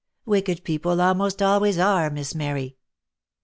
[0.25, 2.75] ««Wicked people almost always are, Miss Mary."